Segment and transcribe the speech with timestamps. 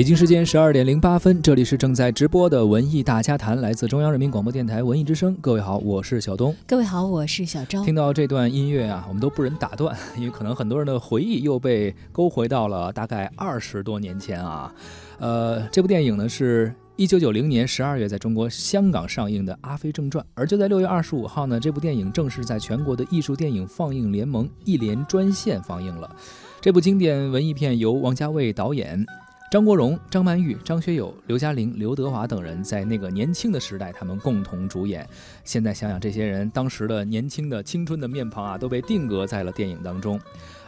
[0.00, 5.36] 北京时间十二点零八分，这里是正在直播的文艺大家谈，来自中央人民广播电台文艺之声。
[5.42, 6.56] 各位好，我是小东。
[6.66, 7.84] 各位好，我是小张。
[7.84, 14.72] 听到这段音乐啊，我们都不忍打断， 因为可能很多人的回忆又被勾回到了大概二十多年前啊。
[15.18, 26.10] 呃，这部电影呢是一九九零年十二月在中国香港上映的《阿飞正传》，而就在六月二十五号呢，这部电影正式在全国的艺术电影放映联盟一连专线放映了。
[26.58, 29.04] 这部经典文艺片由王家卫导演。
[29.50, 35.04] 张国荣、张曼玉、张学友、刘嘉玲、刘德华等人在那个年轻的时代，他们共同主演。
[35.42, 40.20] 现在想想，这些人当时的年轻的青春的面庞啊，都被定格在了电影当中。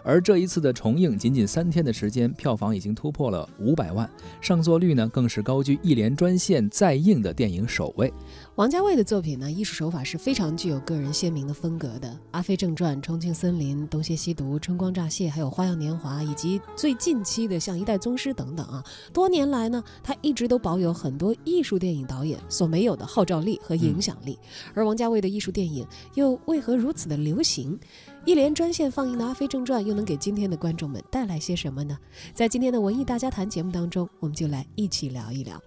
[0.05, 4.09] 而这一次的重映，仅仅三天的时间，票房已经突破了五百万，
[4.41, 8.13] 上座率呢更是高居一连专线在映的电影首位。
[8.57, 24.39] 王家卫的作品呢，艺术手法是非常具有个人鲜明的风格的，《阿飞正传》《重庆森林》《东邪西毒》《春光乍泄》，还有《花样年华》，以及最近期的像《一代宗师》等等啊，多年来呢，他一直都保有很多艺术电影导演所没有的号召力和影响力。
[24.75, 27.79] 而王家卫的艺术电影又为何如此的流行？
[28.25, 31.99] 一连专线放映的《阿飞正传》又能给今天的观众们带来些什么呢？
[32.33, 35.61] 在今天的文艺大家谈节目当中，我们就来一起聊一聊。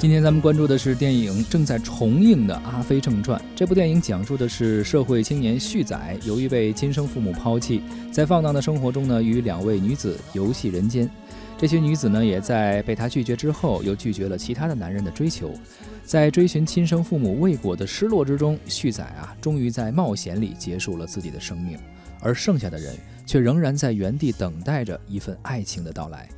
[0.00, 3.36] 今天咱们关注的是电影正在重映的《阿飞正传》。
[3.56, 7.82] 这部电影讲述的是社会青年旭仔，由于被亲生父母抛弃，
[8.12, 11.10] 在放荡的生活中呢，与两位女子游戏人间。
[11.58, 15.52] 这些女子呢，也在被他拒绝之后，又拒绝了其他的男人的追求。
[16.04, 21.76] 在追寻亲生父母未果的失落之中，旭仔啊，终于在冒险里结束了自己的生命，
[22.20, 22.94] 而剩下的人
[23.26, 26.28] 却仍然在原地等待着一份爱情的到来。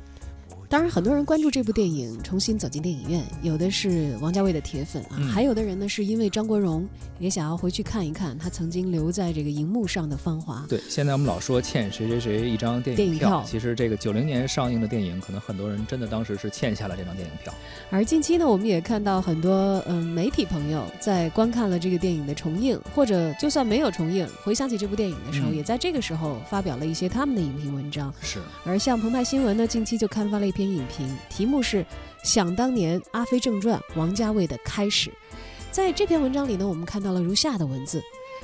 [0.71, 6.87] 当然，很多人关注这部电影，重新走进电影院，有的是王家卫的铁粉啊，还有的人呢是因为张国荣
[7.19, 10.65] 也想要回去看一看他曾经留在这个荧幕上的芳华。
[10.69, 17.53] 对，现在我们老说欠谁谁谁一张电影票，其实这个九零年上映的电影，可能很多人真的当时是欠下了这张电影票。
[17.89, 28.13] 而近期呢，我们也看到很多嗯媒体朋友在观看了这个电影的重映，或者就算没有重映，回想起这部电影的时候，也在这个时候发表了一些他们的影评文章。
[28.21, 28.39] 是。
[28.63, 30.60] 而像澎湃新闻呢，近期就刊发了一篇。
[30.61, 31.77] 篇影评题目是
[32.23, 35.09] 《想当年《阿飞正传》王家卫的开始》。
[35.71, 37.99] 在这篇文章里呢，我们看到了如下的文字：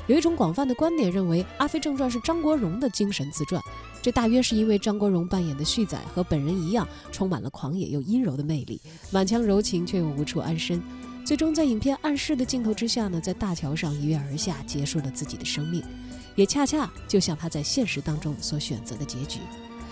[0.08, 3.62] 有一种广泛的观点认为，《阿飞正传》是张国荣的精神自传。
[4.02, 8.82] 这大约是因为张国荣扮演的旭仔和本人一样，充满了狂野又阴柔的魅力，
[9.12, 10.82] 满腔柔情却又无处安身。
[11.24, 15.84] 最终在影片暗示的镜头之下呢，在大桥上一跃而下，结束了自己的生命，
[16.36, 19.42] 也恰恰就像他在现实当中所选择的结局。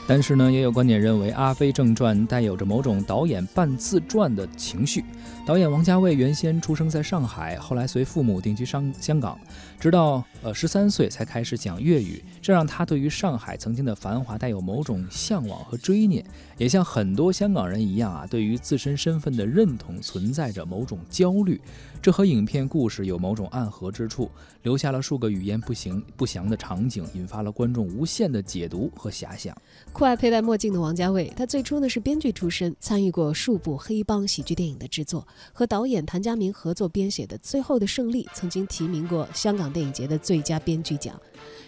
[0.07, 5.03] 但是呢，也有观点认为，《阿飞正传》带有着某种导演半自传的情绪。
[5.47, 9.39] 导演王家卫原先出生在上海，后来随父母定居上香港，
[9.79, 16.23] 直到呃十三岁才开始讲粤语，这让他对于上海曾经的繁华带有某种向往和追念，
[16.57, 21.59] 也像很多香港人一样啊，对于自身身份的认同存在着某种焦虑。
[22.01, 24.29] 这和影片故事有某种暗合之处，
[24.61, 29.55] 留下了数个语言不行不详的场景，引发了观众无限的解读和遐想。
[29.95, 41.17] 酷爱佩戴墨镜的王家卫，他最初呢是编剧出身，参与过数部黑帮喜剧电影的制作，和导演谭家明合作编写的《最后的胜利》曾经提名过香港电影节的最佳编剧奖，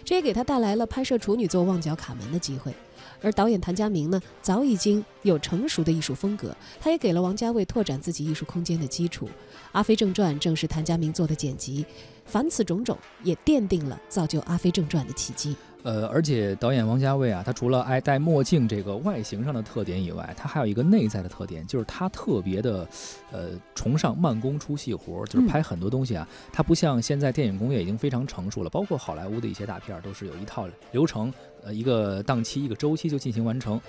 [0.04, 2.70] 这也给他带来了拍摄处女作《旺角卡门》的机会。
[3.22, 9.24] 而导演谭家明呢，早已经有成熟的艺术风格，他也给了王家卫拓展自己艺术空间的基础。
[9.72, 11.86] 《阿飞正传》正是谭家明做的剪辑，
[12.26, 15.56] 凡此种种也奠定了造就《阿飞正传》的契机。
[15.88, 22.86] 呃，而且导演王家卫啊，他除了爱戴墨镜这个外形上的特点以外，他还有一个内在的特点，就是他特别的，
[23.32, 31.32] 呃，崇尚慢工出细活，就是拍很多东西啊，他不像现在电影工业已经非常成熟了，包括好莱坞的一些大片都是有一套流程，
[31.62, 33.80] 呃，一个档期、一个周期就进行完成。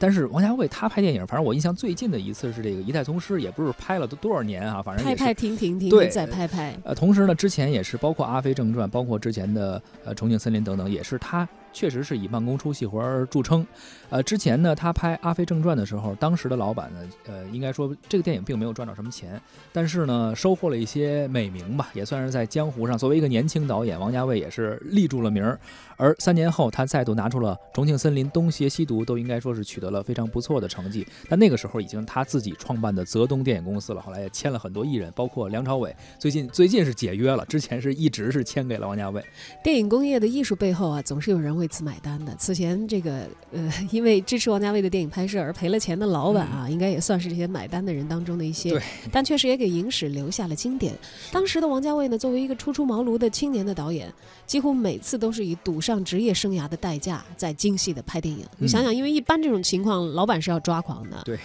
[0.00, 6.74] 但是王家卫他拍电影，反正我印象最近的一次是这个《一代宗师》，也不是拍了都多少年啊，反正拍拍停停停，再拍拍。
[6.82, 11.46] 呃，同时呢，之前也是包括《阿飞正传》，包括之前的呃《重庆森林》等等，也是他。
[11.72, 13.66] 确实是以慢工出细活而著称，
[14.08, 19.40] 呃，之前呢，他拍《阿飞正传》的时候，当时的老板呢，呃，应该说这个电影并没有赚到什么钱，
[19.72, 25.58] 但是呢，收获了一些美名吧，也算是在江湖上作为一个年轻导演，王家卫也是立住了名儿。
[25.96, 31.06] 而三年后，他再度拿出了《重庆森林》《东邪西毒》，都应该说是取得了非常不错的成绩。
[31.28, 35.94] 但那个时候已经他自己创办的泽东电影公司了，后来也签了很多艺人，包括梁朝伟。
[36.18, 39.22] 最近最近是解约了，之前是一直是签给了王家卫。
[39.62, 42.34] 电影工业的艺术背后啊，总是有人为此买单的。
[42.36, 48.80] 此前这个呃，因为支持王家卫的电影拍摄而赔了钱的老板啊，应该也算是这些买单的人当中的一些。
[49.12, 50.94] 但确实也给影史留下了经典。
[51.30, 54.12] 当时的王家卫呢，作为一个初出茅庐的青年的导演，
[54.46, 58.44] 几乎每次都是以赌上职业生涯的代价在精细的拍电影。
[58.56, 61.20] 你想想，因为一般这种情况，老板是要抓狂的。
[61.24, 61.38] 对。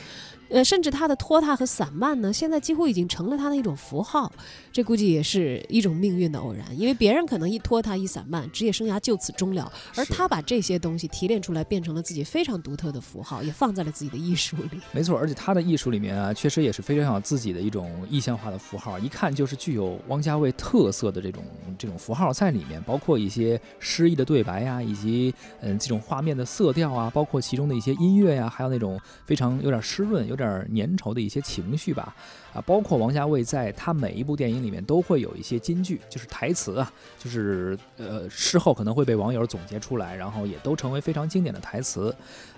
[0.49, 4.31] 呃，甚至他的拖沓和散漫呢，现在几乎已经成了他的一种符号。
[4.71, 14.81] 这估计也是一种命运的偶然，因为别人可能一拖沓一散漫，职业生涯就此终了，而他把这些东西提炼出来，变成了自己非常独特的符号，也放在了自己的艺术里。
[14.91, 21.43] 没错，而且他的艺术里面啊，确实也是非常有自己的一种意象化的符号，一看就是具有汪家卫特色的这种
[21.77, 32.13] 这种符号在里面，包括一些诗意的对白呀，以及嗯这种画面的色调啊，包括其中的一些音乐呀，还有那种非常有点湿润、有点粘稠的一些情绪吧。
[32.53, 36.89] 啊，包括王家卫在他每一部电影里面都会有一些金句，就是台词啊，
[37.19, 42.15] 就是呃事后可能会被网友总结出来，然后也都成为非常经典的台词。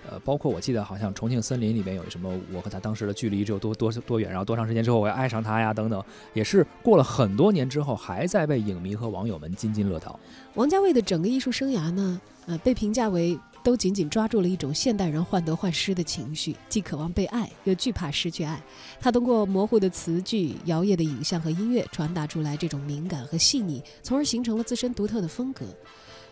[0.08, 6.02] 呃，包括我记得好像《重庆森林》里面有什么我和他当时的距离只有多多多远，然后多长时间之后我要爱上他呀等等，
[6.32, 10.18] 也是过了很多年之后还在被影迷和网友们津津乐道。
[10.54, 13.36] 王家卫的整个艺术生涯呢，呃，被评价为。
[13.62, 18.60] 都紧紧抓住了一种现代人患得患失的情绪，既渴望被爱，又惧怕失去爱。
[19.00, 25.66] 他通过模糊的词句、摇曳的影像和音乐，传达出来这种敏感和细腻，从而形成了自身独特的风格。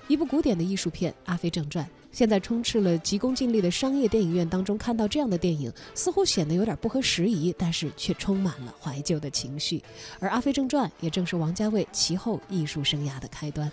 [0.09, 9.83] 一部古典的艺术片《阿飞正传》，现在充斥了急功近利的商业电影院当中，看到这样的电影，似乎显得有点不合时宜，但是却充满了怀旧的情绪。
[10.21, 13.69] 而《阿飞正传》也正是王家卫其后艺术生涯的开端。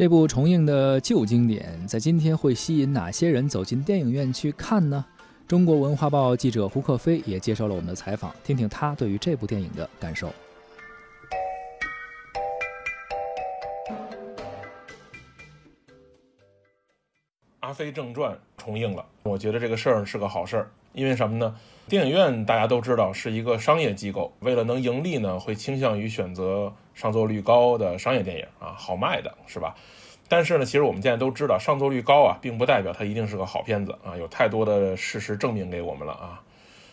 [0.00, 5.04] 这部重映的旧经典，在今天会吸引哪些人走进电影院去看呢？
[5.46, 10.28] 中国文化报记者胡克飞也接受了我们的采访，听听他对于这部电影的感受。
[17.60, 21.54] 《阿飞正传》重映了，我觉得这个事儿是个好事儿，因为什么呢？
[21.86, 29.74] 电影院大家都知道是一个商业机构，为了能盈利呢，会倾向于选择上座率高的商业电影啊，好卖的是吧？
[30.28, 36.42] 但是呢，其实我们现在都知道，上座率高啊，并不代表它一定是个好片子啊，有太多的事实证明给我们了啊。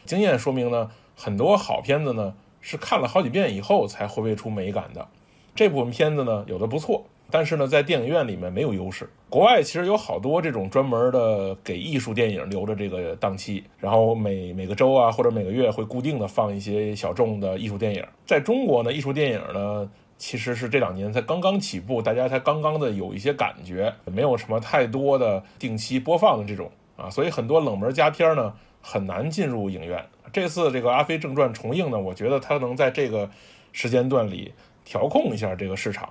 [0.06, 5.06] 经验说明呢，很多好片子呢是看了好几遍以后才回味出美感的。
[5.54, 7.04] 这部分片子呢，有的不错。
[7.30, 9.10] 但是呢，在电影院里面没有优势。
[9.30, 18.04] 国外其实有好多这种专门的给艺术电影留着这个档期，然后每每个周啊或者每个月会固定的放一些小众的艺术电影。
[18.26, 30.02] 在中国呢，艺术电影呢其实是这两年才刚刚起步，大家才刚刚的有一些感觉，没有什么太多的定期播放的这种啊，所以很多冷门佳片呢很难进入影院。
[30.32, 33.30] 这次这个《阿飞正传》重映呢，我觉得它能在这个
[33.74, 34.54] 时间段里
[34.86, 36.10] 调控一下这个市场。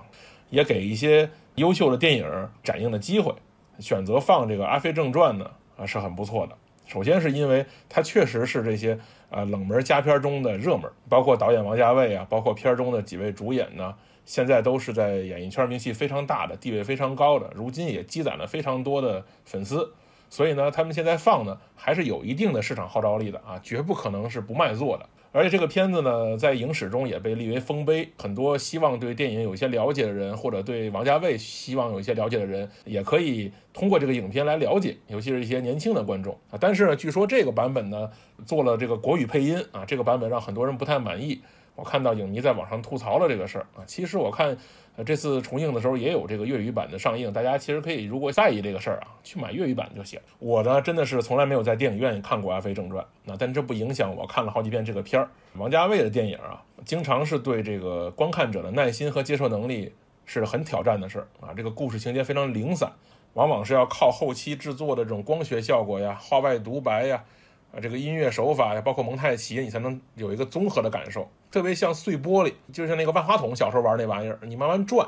[0.49, 3.33] 也给一些优秀的电影展映的机会，
[3.79, 6.55] 选择放这个《阿飞正传》呢，啊是很不错的。
[6.85, 8.97] 首先是因为它确实是这些
[9.29, 13.93] 啊冷门佳片中的热门，包括导演王家卫啊，包括片中的几位主演呢，
[14.25, 19.93] 现在都是在演艺圈名气非常大的、地位非常高的，如今也积攒了非常多的粉丝，
[20.29, 25.09] 所以呢，他们现在放呢还是有一定的市场号召力的啊，绝不可能是不卖座的。
[25.37, 28.09] 而且这个片子呢，在影史中也被立为丰碑。
[28.17, 36.57] 很多希望对电影有一些了解的人，或者对王家卫希望有一些了解的人，也可以通过这个影片来了解，尤其是一些年轻的观众啊。
[36.59, 38.09] 但是呢，据说这个版本呢，
[38.47, 41.39] 做了这个国语配音啊，这个版本让很多人不太满意。
[41.77, 43.85] 我看到影迷在网上吐槽了这个事儿啊。
[43.85, 44.57] 其实我看，
[44.95, 50.19] 呃，这次重映的时候也有这个粤语版的上映，大家其实可以如果在意这个事儿啊，去买粤语版就行。
[50.39, 55.29] 我呢，真的是从来没有在电影院看过《阿飞正传》，那但这不影响我看了好几遍这个片儿。
[55.53, 59.93] 王家卫的电影啊，经常是对这个观看者的耐心和接受能力
[60.25, 61.53] 是很挑战的事儿啊。
[61.55, 62.91] 这个故事情节非常零散，
[63.33, 67.23] 往往是要靠后期制作的这种光学效果呀、画外独白呀。
[67.79, 71.29] 这个音乐手法呀，包括蒙太奇，你才能有一个综合的感受。
[71.51, 75.07] 特别像碎玻璃，就像那个万花筒，小时候玩那玩意儿，你慢慢转，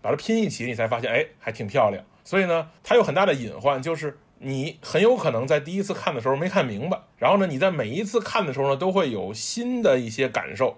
[0.00, 2.02] 把它拼一起，你才发现，哎，还挺漂亮。
[2.24, 10.76] 所以呢，它有很大的隐患，就是你很有可能在第一次看的时候没看明白，然后呢，你在每一次看的时候呢，都会有新的一些感受，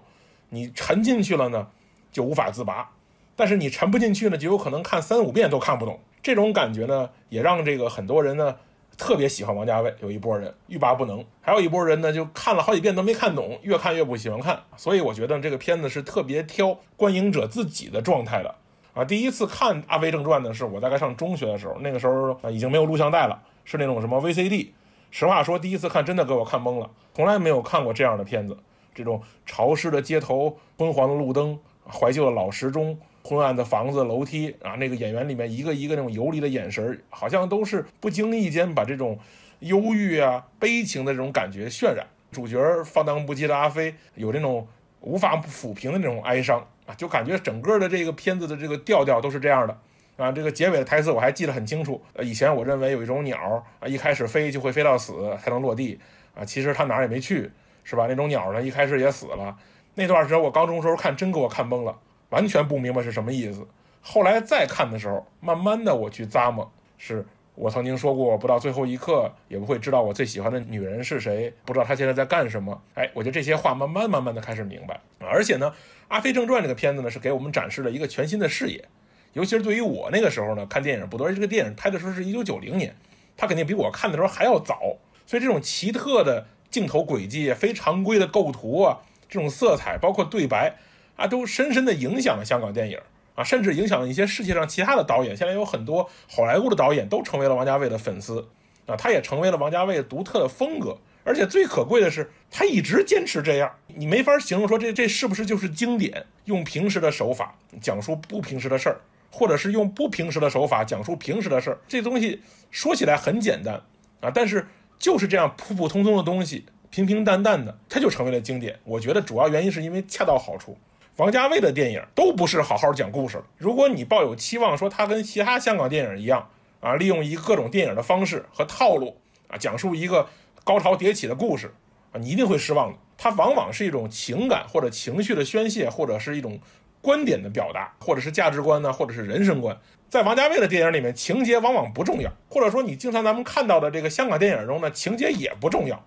[0.49, 1.67] 你沉进去了呢，
[2.11, 2.89] 就无法自拔。
[3.35, 5.99] 但是你沉不进去呢，就有可能看三五遍都看不懂。
[6.21, 8.57] 这种感觉呢，也让这个很多人呢。
[8.99, 14.61] 特别喜欢王家卫，有一波人欲罢不能，还有一波人呢，就看了好几遍都没看懂，越看越不喜欢看。
[14.75, 18.53] 所以我觉得这个片子是特别挑观影者自己的状态的
[18.93, 19.05] 啊。
[19.05, 24.67] 第一次看《阿飞正传》呢，是我大概上中学的时候，那个时候啊已经没有录像带了，是那种什么 VCD。
[25.11, 28.57] 实话说，第一次看真的给我看懵了，从来没有看过这样的片子，
[28.93, 32.99] 这种潮湿的街头、昏黄的路灯、怀旧的老时钟。
[33.29, 39.19] 昏暗的房子、楼梯啊，那个演员里面一个一个那种游离的眼神，好像都是不经意间把这种
[39.59, 42.07] 忧郁啊、悲情的这种感觉渲染。
[42.31, 44.67] 主角放荡不羁的阿飞，有这种
[45.01, 49.77] 无法抚平的那种哀伤啊，就感觉整个的这个片子的这个调调都是这样的
[50.17, 50.31] 啊。
[50.31, 52.01] 这个结尾的台词我还记得很清楚。
[52.13, 55.99] 呃，以前我认为有一种鸟啊，一开始飞就会飞到死才能落地
[56.33, 57.51] 啊，其实它哪儿也没去，
[57.83, 58.07] 是吧？
[58.09, 59.55] 那种鸟呢，一开始也死了。
[59.93, 61.95] 那段时间我高中时候看，真给我看懵了。
[62.29, 63.67] 完全不明白是什么意思，
[64.01, 72.81] 后来再看的时候，慢慢的我去咂摸，是我曾经说过，不到最后一刻也不会知道我最喜欢的女人是谁，不知道她现在在干什么。
[72.93, 74.99] 哎，我觉得这些话慢慢慢慢的开始明白。
[75.19, 75.69] 而且呢，
[76.07, 78.87] 《阿飞正传》这个片子呢，是给我们展示了一个全新的视野，
[79.33, 82.95] 尤其是对于我那个时候呢，看电影，不多，而这个电影拍的时候是一九九零年，
[83.35, 84.79] 它肯定比我看的时候还要早，
[85.25, 90.77] 所以这种奇特的镜头轨迹、非常规的构图啊，这种色彩，包括对白。
[91.19, 92.97] 啊，都深深地影响了香港电影
[93.35, 95.35] 啊，甚至影响了一些世界上其他的导演。
[95.35, 98.47] 现在有很多好莱坞的导演都成为了王家卫的粉丝
[98.85, 100.97] 啊，他也成为了王家卫独特的风格。
[101.25, 106.25] 而且最可贵的是，他一直坚持这样，你没法形容说这这是不是就是经典？
[106.45, 113.75] 用平时的手法讲述不平时的事儿，或者是用不平时的手法讲述平时的事儿，这东西说起来很简单
[114.21, 114.65] 啊，但是
[114.97, 118.79] 就是这样普普通通的东西，平平淡淡的，它就成为了经典。
[118.85, 120.75] 我觉得主要原因是因为恰到好处。
[121.19, 123.43] 王家卫的电影都不是好好讲故事了。
[123.57, 126.47] 如果你抱有期望，说他跟其他香港电影一样
[126.79, 129.17] 啊，利用一各种电影的方式和套路
[129.49, 130.25] 啊，讲述一个
[130.63, 131.73] 高潮迭起的故事
[132.13, 132.97] 啊，你一定会失望的。
[133.17, 136.57] 它往往是一种情感或者情绪的宣泄，或者是一种
[137.01, 139.77] 观点的表达，或者是价值观呢，或者是人生观。
[140.07, 146.01] 在王家卫的电影里面，情节往往不重要，或者说你经常咱们看到的这个香港电影中呢，情节也不重要。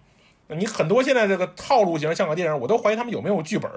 [0.48, 3.70] 你很多现在这个套路型香港电影，我都怀疑他们有没有剧本。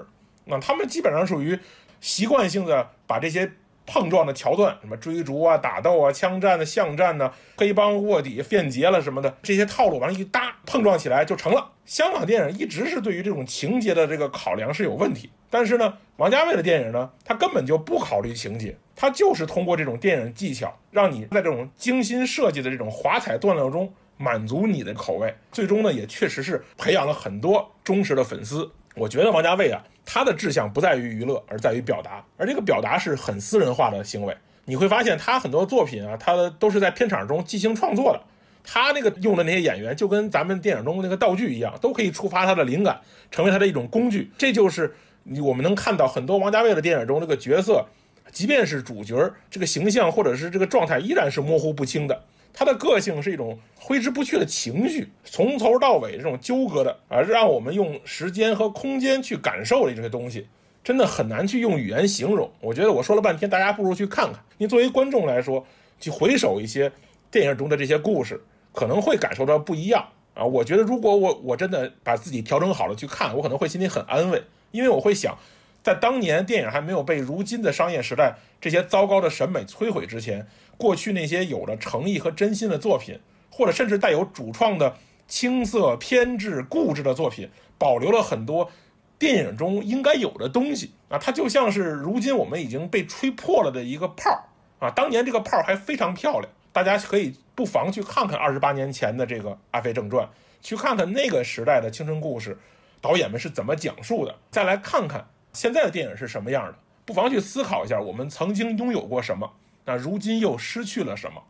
[0.46, 1.58] 那他们基本上属于
[2.00, 3.50] 习惯性的把这些
[3.84, 11.72] 碰撞的桥段，什么追逐啊、打斗啊、枪战的巷战呢、黑帮卧底变节了什么的，这些套路往上一搭，碰撞起来就成了。
[11.84, 28.68] 香港电影一直是对于这种情节的这个考量是有问题，但是呢，王家卫的电影呢，他根本就不考虑情节，他就是通过这种电影技巧，让你在这种精心设计的这种华彩段落中满足你的口味，最终呢，也确实是培养了很多忠实的粉丝。
[28.96, 29.82] 我觉得王家卫啊。
[30.08, 34.32] 他的志向不在于娱乐，而在于表达，而这个表达是很私人化的行为。
[34.64, 38.22] 你会发现他很多作品啊，他都是在片场中即兴创作的。
[38.62, 43.00] 他那个用的那些演员，就跟咱们电影中那个道具一样，都可以触发他的灵感，
[43.32, 44.30] 成为他的一种工具。
[44.38, 44.94] 这就是
[45.42, 47.84] 我们能看到很多王家卫的电影中这个角色，
[48.30, 52.22] 即便是主角，这个形象或者是这个状态依然是模糊不清的。
[52.58, 60.48] 他的个性是一种挥之不去的情绪，从头到尾这种纠葛的啊，让我们用时间和空间去感受的这些东西，
[60.82, 62.50] 真的很难去用语言形容。
[62.60, 64.42] 我觉得我说了半天，大家不如去看看。
[64.56, 65.66] 你作为观众来说，
[66.00, 66.90] 去回首一些
[67.30, 70.42] 电影中的这些故事，可能会感受到不一样啊。
[70.42, 75.36] 我觉得如果我我真的把自己调整好了去看，我可能会心里很安慰，因为我会想。
[75.82, 80.44] 在当年电影还没有被如今的商业时代这些糟糕的审美摧毁之前，
[80.76, 83.18] 过去那些有着诚意和真心的作品，
[83.50, 88.70] 或者甚至带有主创的青涩、偏执、固执的作品，保留了很多
[89.18, 91.18] 电影中应该有的东西啊！
[91.18, 94.30] 它就像是如今我们已经被吹破了的一个泡
[94.78, 94.90] 啊！
[94.90, 100.26] 当年这个泡还非常漂亮，大家可以不妨去看看二十八年前的这个《阿飞正传》，
[100.60, 102.58] 去看看那个时代的青春故事，
[103.00, 105.26] 导演们是怎么讲述的，再来看看。
[105.52, 106.74] 现在的电影是什么样的？
[107.06, 109.50] 不妨去思考一下，我们曾经拥有过什么，
[109.88, 111.40] 那如今又失去了什么？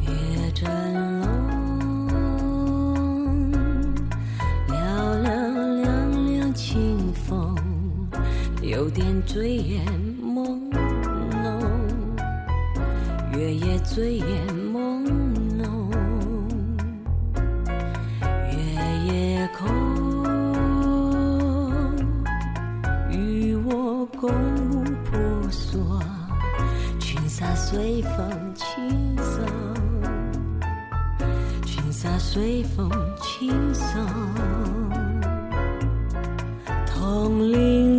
[0.00, 0.66] 夜正
[1.20, 1.28] 浓，
[4.68, 4.72] 寥
[5.22, 5.26] 寥
[5.82, 7.54] 凉凉清风，
[8.62, 9.84] 有点醉眼
[10.22, 10.80] 朦胧，
[13.36, 14.24] 月夜醉眼
[24.24, 24.34] 我共
[24.70, 26.00] 舞婆娑。
[26.98, 29.44] 裙纱随风轻松，
[31.66, 32.90] 裙纱随风
[33.20, 34.00] 轻松，
[36.86, 37.93] 铜铃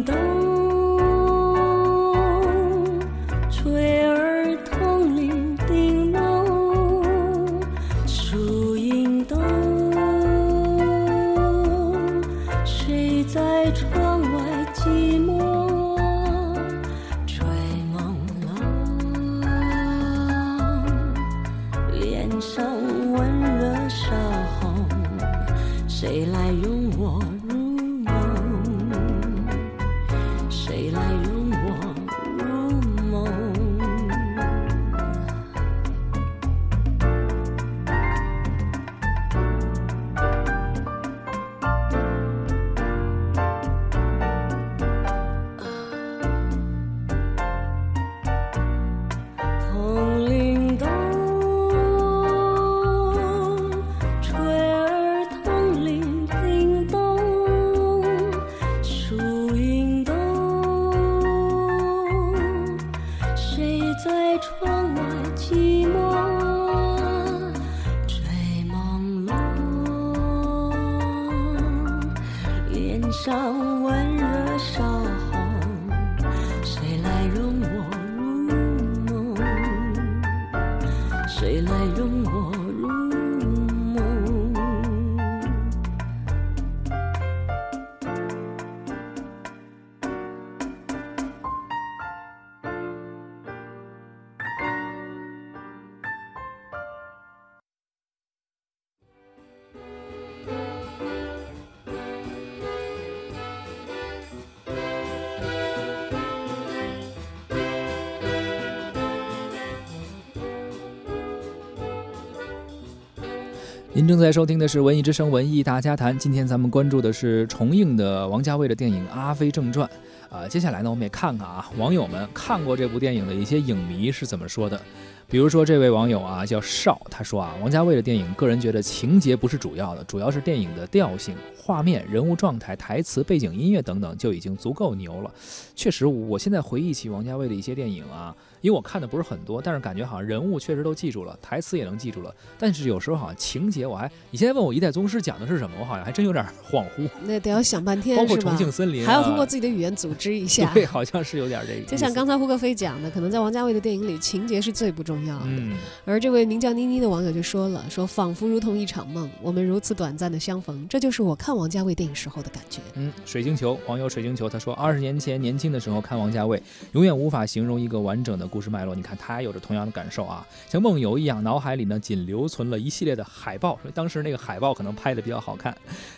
[114.06, 119.90] 您正在收听的是《文艺之声·文艺大家谈》，今天咱们关注的是重映的王家卫的电影《阿飞正传》。
[120.36, 124.80] 啊，接下来呢，我们也看看啊，网友们看过这部电影的一些影迷是怎么说的。
[125.28, 135.32] 比如说这位网友啊，叫邵，他说啊，王家卫的电影，个人觉得情节不是主要的，主要是电影的调性、画面、人物状态、台词、背景音乐等等就已经足够牛了。
[135.76, 150.74] 确实，我现在回忆起王家卫的一些电影啊，因为我看的不是很多，但是感觉好像人物确实都记住了，台词也能记住了，但是有时候好像情节我还，你现在问我《一代宗师》讲的是什么，我好像还真有点 恍惚，那得要想半天，包括重庆森林、啊，还要通过自己的语言组织一 下。
[150.74, 151.86] 对，好像是有点这个。
[151.86, 155.46] 就像刚才胡歌飞讲的，可能在王家卫的电影里，情节是最不重要的。
[155.46, 162.82] 嗯，而这位名叫妮妮的网友就说了：“说仿佛如同一场梦，我们如此短暂的相逢，这就是我看王家卫电影时候的感觉。
[162.96, 166.60] 嗯，水晶球网友水晶球他说，二十年前年轻的时候看王家卫，
[166.94, 168.96] 永远无法形容一个完整的故事脉络。
[168.96, 175.76] 你看他有着同样的感受啊，像梦游一样，脑海里呢仅留存了一系列的海报，所以当时那个海报可能拍的比较好看。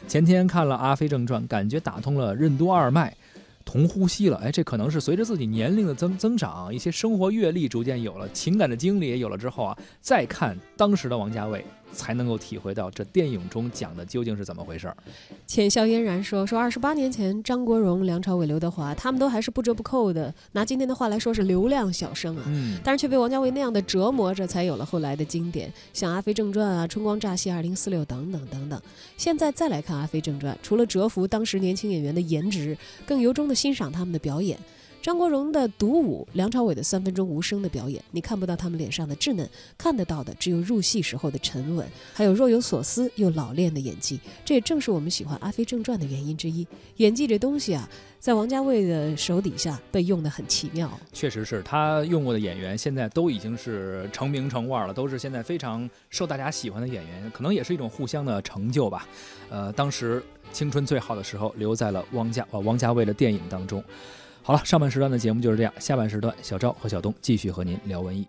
[0.07, 3.11] 前天看了《阿飞正传》，感觉打通了任督二脉。”
[3.65, 14.97] 同呼吸了，哎，这可能是随着自己年龄的增增长，一些生活阅历逐渐有了，情感的经历也有了之后啊，再看当时的王家卫，才能够体会到这电影中讲的究竟是怎么回事儿。
[15.45, 22.43] 浅笑嫣然说：“说二十八年前，张国荣、梁朝伟、刘德华他们都还是不折不扣的，拿今天的话来说是流量小生啊。
[22.47, 28.81] 嗯，但是却被王家卫那样的折磨着，才有了后来的经典，像《阿飞正传》啊、《春光乍泄》、《二零四六》等等等等。
[29.15, 34.57] 现在再来看《阿飞正传》，除了折服当时年轻演员的颜值，更由衷的欣赏他们的表演。
[35.01, 44.19] 张国荣的独舞，梁朝伟的三分钟无声的表演，你看不到他们脸上的稚嫩，看得到的只有入戏时候的沉稳，还有若有所思又老练的演技。
[44.43, 46.67] 这也正是我们喜欢《阿飞正传》的原因之一。
[46.97, 47.87] 演技这东西啊，
[48.19, 50.91] 在王家卫的手底下被用得很奇妙。
[51.13, 59.07] 确实是他用过的演员，现在都已经是成名成腕了，都是现在非常受大家喜欢的演员，可能也是一种互相的成就吧。
[59.49, 63.81] 呃，当时青春最好的时候，留在了汪家呃王家卫的电影当中。
[64.47, 68.25] 好了，上半时段的节目就是这样，下半时段小赵和小东继续和您聊文艺。